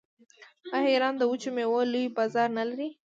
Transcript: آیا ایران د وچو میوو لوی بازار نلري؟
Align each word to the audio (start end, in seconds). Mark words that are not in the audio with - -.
آیا 0.75 0.89
ایران 0.93 1.13
د 1.17 1.21
وچو 1.31 1.49
میوو 1.55 1.79
لوی 1.91 2.05
بازار 2.17 2.49
نلري؟ 2.57 2.87